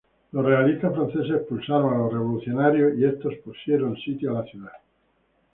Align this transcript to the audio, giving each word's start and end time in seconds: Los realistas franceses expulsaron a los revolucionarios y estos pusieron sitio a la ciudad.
Los 0.31 0.43
realistas 0.43 0.95
franceses 0.95 1.29
expulsaron 1.35 1.93
a 1.93 1.97
los 1.99 2.11
revolucionarios 2.13 2.97
y 2.97 3.05
estos 3.05 3.35
pusieron 3.45 3.95
sitio 3.97 4.31
a 4.31 4.39
la 4.41 4.45
ciudad. 4.49 4.73